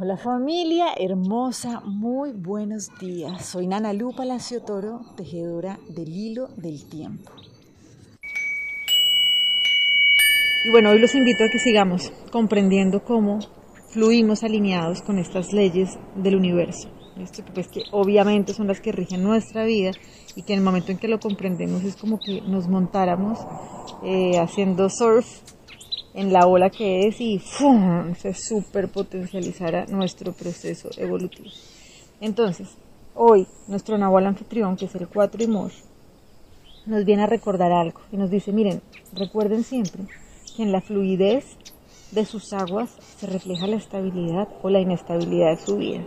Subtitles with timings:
[0.00, 3.44] Hola familia hermosa, muy buenos días.
[3.44, 7.32] Soy Nana Lu Palacio Toro, tejedora del hilo del tiempo.
[10.64, 13.40] Y bueno, hoy los invito a que sigamos comprendiendo cómo
[13.88, 16.88] fluimos alineados con estas leyes del universo.
[17.18, 19.90] Esto, pues que obviamente son las que rigen nuestra vida
[20.36, 23.40] y que en el momento en que lo comprendemos es como que nos montáramos
[24.04, 25.26] eh, haciendo surf
[26.18, 28.12] en la ola que es y ¡fum!
[28.16, 31.48] se super potencializará nuestro proceso evolutivo.
[32.20, 32.76] Entonces,
[33.14, 35.70] hoy nuestro Nahual anfitrión, que es el 4 Imor,
[36.86, 40.02] nos viene a recordar algo y nos dice, miren, recuerden siempre
[40.56, 41.44] que en la fluidez
[42.10, 46.04] de sus aguas se refleja la estabilidad o la inestabilidad de su vida.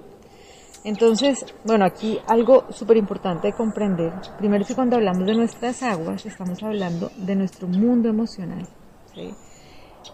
[0.83, 4.11] Entonces, bueno, aquí algo súper importante de comprender.
[4.37, 8.67] Primero, que cuando hablamos de nuestras aguas, estamos hablando de nuestro mundo emocional.
[9.15, 9.33] ¿sí?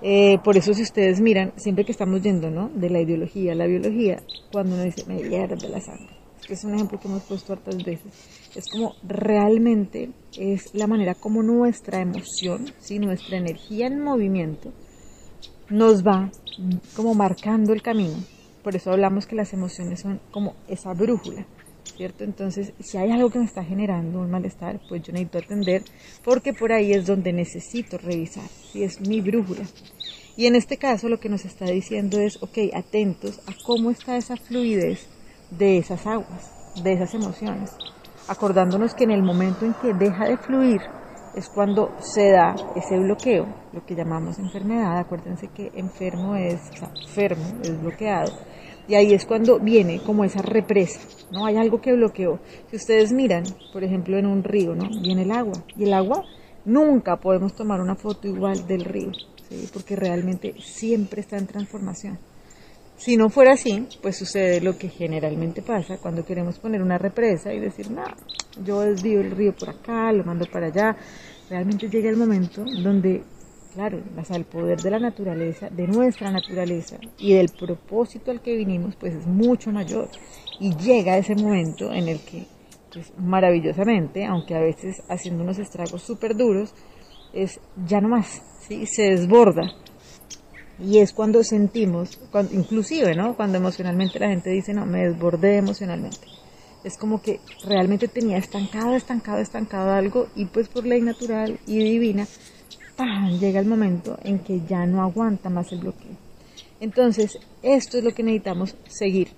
[0.01, 2.69] Eh, por eso si ustedes miran, siempre que estamos yendo, ¿no?
[2.69, 6.15] De la ideología a la biología, cuando uno dice, me de la sangre.
[6.45, 8.13] que es un ejemplo que hemos puesto hartas veces.
[8.55, 12.99] Es como realmente es la manera como nuestra emoción, ¿sí?
[12.99, 14.71] nuestra energía en movimiento,
[15.69, 16.31] nos va
[16.95, 18.17] como marcando el camino.
[18.63, 21.45] Por eso hablamos que las emociones son como esa brújula.
[21.95, 22.23] ¿Cierto?
[22.23, 25.83] Entonces, si hay algo que me está generando un malestar, pues yo necesito atender
[26.23, 29.65] porque por ahí es donde necesito revisar, si es mi brújula.
[30.35, 34.17] Y en este caso lo que nos está diciendo es, ok, atentos a cómo está
[34.17, 35.07] esa fluidez
[35.49, 36.51] de esas aguas,
[36.83, 37.71] de esas emociones,
[38.27, 40.81] acordándonos que en el momento en que deja de fluir
[41.35, 46.77] es cuando se da ese bloqueo, lo que llamamos enfermedad, acuérdense que enfermo es, o
[46.77, 48.31] sea, enfermo es bloqueado,
[48.87, 50.99] y ahí es cuando viene como esa represa,
[51.31, 51.45] ¿no?
[51.45, 52.39] Hay algo que bloqueó.
[52.69, 53.43] Si ustedes miran,
[53.73, 54.89] por ejemplo, en un río, ¿no?
[55.01, 55.63] Viene el agua.
[55.75, 56.23] Y el agua,
[56.65, 59.11] nunca podemos tomar una foto igual del río,
[59.49, 59.69] ¿sí?
[59.73, 62.17] Porque realmente siempre está en transformación.
[62.95, 67.53] Si no fuera así, pues sucede lo que generalmente pasa cuando queremos poner una represa
[67.53, 68.03] y decir, no,
[68.65, 70.95] yo desvío el río por acá, lo mando para allá.
[71.49, 73.23] Realmente llega el momento donde
[73.73, 78.95] claro, el poder de la naturaleza, de nuestra naturaleza y del propósito al que vinimos,
[78.95, 80.09] pues es mucho mayor.
[80.59, 82.45] Y llega ese momento en el que,
[82.91, 86.73] pues maravillosamente, aunque a veces haciendo unos estragos súper duros,
[87.33, 88.85] es ya no más, ¿sí?
[88.85, 89.63] se desborda.
[90.79, 92.19] Y es cuando sentimos,
[92.51, 93.35] inclusive, ¿no?
[93.35, 96.27] Cuando emocionalmente la gente dice, no, me desbordé emocionalmente.
[96.83, 101.79] Es como que realmente tenía estancado, estancado, estancado algo y pues por ley natural y
[101.79, 102.27] divina
[103.39, 106.17] llega el momento en que ya no aguanta más el bloqueo.
[106.79, 109.29] Entonces, esto es lo que necesitamos seguir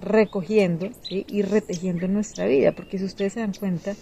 [0.00, 3.94] recogiendo y retejiendo en nuestra vida, porque si ustedes se dan cuenta,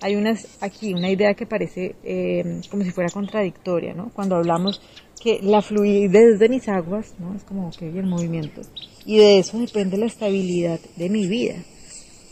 [0.00, 4.10] hay unas aquí una idea que parece eh, como si fuera contradictoria, ¿no?
[4.14, 4.80] Cuando hablamos
[5.20, 7.34] que la fluidez de mis aguas, ¿no?
[7.34, 8.62] Es como que el movimiento
[9.04, 11.56] y de eso depende la estabilidad de mi vida.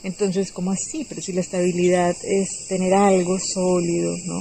[0.04, 1.04] Entonces, ¿cómo así?
[1.08, 4.40] Pero si la estabilidad es tener algo sólido, ¿no?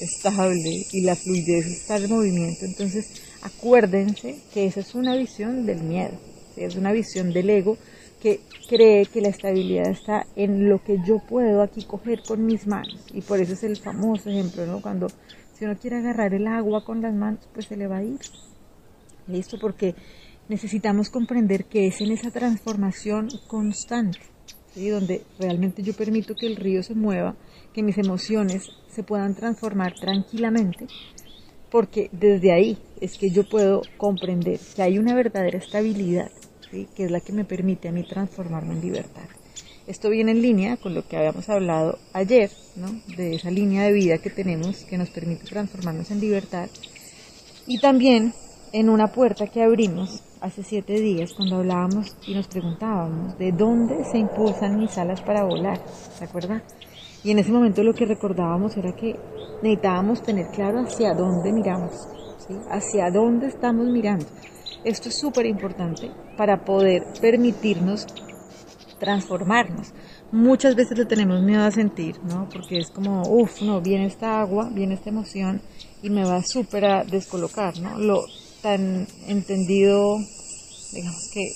[0.00, 2.64] Estable y la fluidez está en movimiento.
[2.64, 6.18] Entonces, acuérdense que esa es una visión del miedo,
[6.56, 7.76] es una visión del ego
[8.20, 12.66] que cree que la estabilidad está en lo que yo puedo aquí coger con mis
[12.66, 13.04] manos.
[13.12, 14.80] Y por eso es el famoso ejemplo, ¿no?
[14.80, 15.08] Cuando
[15.52, 18.18] si uno quiere agarrar el agua con las manos, pues se le va a ir.
[19.26, 19.58] ¿Listo?
[19.60, 19.94] Porque
[20.48, 24.18] necesitamos comprender que es en esa transformación constante,
[24.74, 27.36] donde realmente yo permito que el río se mueva,
[27.72, 30.86] que mis emociones se puedan transformar tranquilamente,
[31.70, 36.30] porque desde ahí es que yo puedo comprender que hay una verdadera estabilidad,
[36.70, 39.28] que es la que me permite a mí transformarme en libertad.
[39.86, 43.02] Esto viene en línea con lo que habíamos hablado ayer, ¿no?
[43.16, 46.70] de esa línea de vida que tenemos que nos permite transformarnos en libertad.
[47.66, 48.32] Y también
[48.74, 54.04] en una puerta que abrimos hace siete días cuando hablábamos y nos preguntábamos de dónde
[54.04, 55.80] se impulsan mis alas para volar,
[56.18, 56.60] ¿se acuerdan?
[57.22, 59.14] Y en ese momento lo que recordábamos era que
[59.62, 62.08] necesitábamos tener claro hacia dónde miramos,
[62.68, 64.26] hacia dónde estamos mirando.
[64.82, 68.08] Esto es súper importante para poder permitirnos
[68.98, 69.92] transformarnos.
[70.32, 72.48] Muchas veces le tenemos miedo a sentir, ¿no?
[72.52, 75.62] Porque es como, uff, no, viene esta agua, viene esta emoción
[76.02, 78.00] y me va súper a descolocar, ¿no?
[78.00, 78.24] Lo
[78.64, 80.16] tan entendido,
[80.94, 81.52] digamos que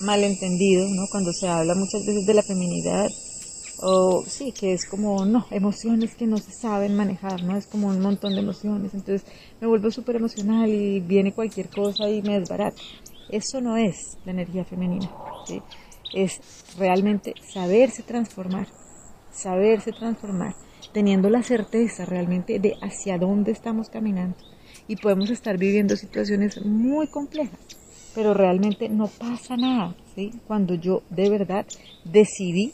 [0.00, 1.06] malentendido, ¿no?
[1.10, 3.08] Cuando se habla muchas veces de la feminidad,
[3.80, 7.56] o sí, que es como, no, emociones que no se saben manejar, ¿no?
[7.56, 9.26] Es como un montón de emociones, entonces
[9.62, 12.76] me vuelvo súper emocional y viene cualquier cosa y me desbarata.
[13.30, 15.10] Eso no es la energía femenina.
[16.12, 16.38] Es
[16.76, 18.68] realmente saberse transformar,
[19.32, 20.54] saberse transformar,
[20.92, 24.36] teniendo la certeza realmente de hacia dónde estamos caminando.
[24.88, 27.58] Y podemos estar viviendo situaciones muy complejas,
[28.14, 30.32] pero realmente no pasa nada, ¿sí?
[30.46, 31.66] Cuando yo de verdad
[32.04, 32.72] decidí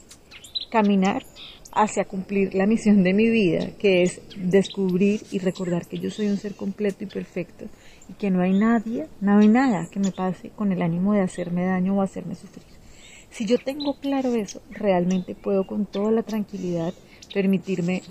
[0.70, 1.24] caminar
[1.72, 6.26] hacia cumplir la misión de mi vida, que es descubrir y recordar que yo soy
[6.26, 7.66] un ser completo y perfecto
[8.08, 11.20] y que no hay nadie, no hay nada que me pase con el ánimo de
[11.20, 12.66] hacerme daño o hacerme sufrir.
[13.30, 16.94] Si yo tengo claro eso, realmente puedo con toda la tranquilidad
[17.32, 18.02] permitirme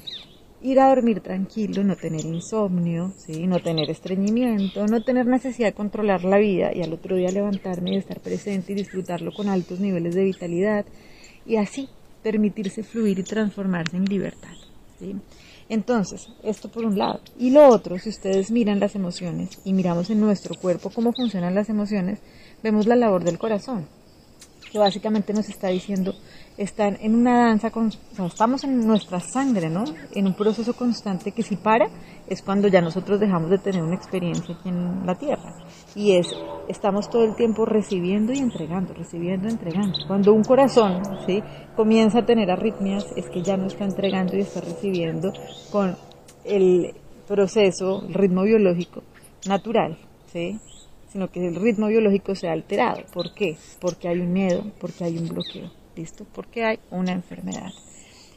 [0.62, 3.45] ir a dormir tranquilo, no tener insomnio, ¿sí?
[3.48, 7.92] no tener estreñimiento, no tener necesidad de controlar la vida y al otro día levantarme
[7.92, 10.86] y estar presente y disfrutarlo con altos niveles de vitalidad
[11.45, 11.89] y así
[12.24, 14.56] permitirse fluir y transformarse en libertad.
[15.00, 15.15] ¿sí?
[15.69, 17.21] Entonces, esto por un lado.
[17.38, 21.56] Y lo otro, si ustedes miran las emociones y miramos en nuestro cuerpo cómo funcionan
[21.56, 22.19] las emociones,
[22.63, 23.88] vemos la labor del corazón
[24.72, 26.14] que básicamente nos está diciendo,
[26.58, 27.92] están en una danza, con,
[28.25, 29.84] estamos en nuestra sangre, ¿no?
[30.14, 31.88] En un proceso constante que si para
[32.28, 35.56] es cuando ya nosotros dejamos de tener una experiencia aquí en la tierra.
[35.96, 36.28] Y es,
[36.68, 39.98] estamos todo el tiempo recibiendo y entregando, recibiendo entregando.
[40.08, 41.42] Cuando un corazón, ¿sí?
[41.75, 45.31] Comienza a tener arritmias, es que ya no está entregando y está recibiendo
[45.72, 45.96] con
[46.44, 46.94] el
[47.28, 49.04] proceso, el ritmo biológico
[49.48, 49.98] natural,
[50.31, 50.60] ¿sí?
[51.12, 53.04] Sino que el ritmo biológico se ha alterado.
[53.13, 53.57] ¿Por qué?
[53.80, 56.25] Porque hay un miedo, porque hay un bloqueo, ¿listo?
[56.33, 57.71] Porque hay una enfermedad.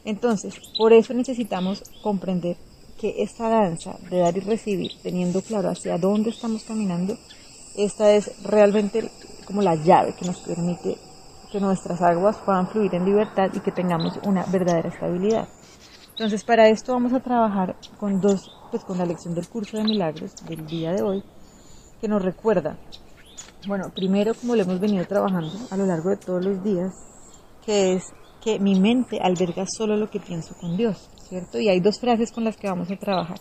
[0.05, 2.57] Entonces, por eso necesitamos comprender
[2.99, 7.17] que esta danza de dar y recibir, teniendo claro hacia dónde estamos caminando,
[7.75, 9.09] esta es realmente
[9.45, 10.97] como la llave que nos permite
[11.51, 15.47] que nuestras aguas puedan fluir en libertad y que tengamos una verdadera estabilidad.
[16.11, 19.83] Entonces, para esto vamos a trabajar con dos, pues con la lección del curso de
[19.83, 21.23] milagros del día de hoy,
[22.01, 22.77] que nos recuerda,
[23.67, 26.91] bueno, primero como lo hemos venido trabajando a lo largo de todos los días,
[27.63, 28.11] que es
[28.43, 31.59] que mi mente alberga solo lo que pienso con Dios, ¿cierto?
[31.59, 33.37] Y hay dos frases con las que vamos a trabajar.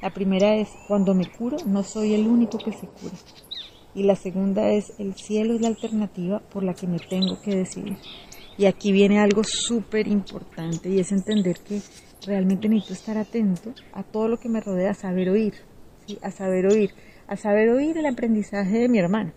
[0.00, 3.16] La primera es, cuando me curo, no soy el único que se cura.
[3.96, 7.56] Y la segunda es, el cielo es la alternativa por la que me tengo que
[7.56, 7.98] decidir.
[8.56, 11.80] Y aquí viene algo súper importante y es entender que
[12.24, 15.54] realmente necesito estar atento a todo lo que me rodea, a saber oír,
[16.22, 16.92] a saber oír
[17.28, 19.32] a saber oír el aprendizaje de mi hermano.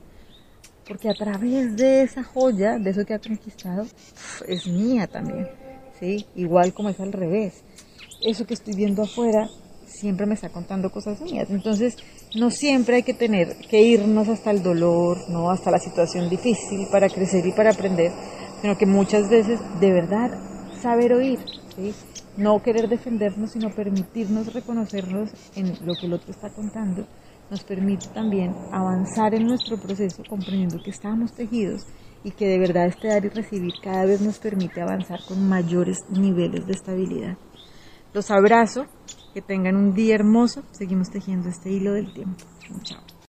[0.87, 3.85] Porque a través de esa joya, de eso que ha conquistado,
[4.47, 5.47] es mía también.
[5.99, 6.25] ¿sí?
[6.35, 7.63] Igual como es al revés.
[8.21, 9.49] Eso que estoy viendo afuera
[9.85, 11.49] siempre me está contando cosas mías.
[11.49, 11.97] Entonces,
[12.35, 16.87] no siempre hay que tener que irnos hasta el dolor, no hasta la situación difícil
[16.91, 18.11] para crecer y para aprender,
[18.61, 20.31] sino que muchas veces de verdad
[20.81, 21.39] saber oír,
[21.75, 21.93] ¿sí?
[22.37, 27.05] no querer defendernos, sino permitirnos reconocernos en lo que el otro está contando
[27.51, 31.85] nos permite también avanzar en nuestro proceso comprendiendo que estamos tejidos
[32.23, 35.97] y que de verdad este dar y recibir cada vez nos permite avanzar con mayores
[36.09, 37.37] niveles de estabilidad.
[38.13, 38.85] Los abrazo,
[39.33, 42.45] que tengan un día hermoso, seguimos tejiendo este hilo del tiempo.
[42.83, 43.11] Chao.